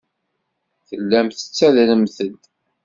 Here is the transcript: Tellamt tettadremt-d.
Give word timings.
Tellamt 0.87 1.37
tettadremt-d. 1.39 2.39